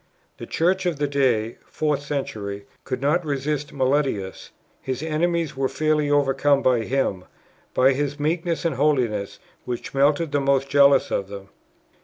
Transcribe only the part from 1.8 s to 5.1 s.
century] could not resist Meletius; his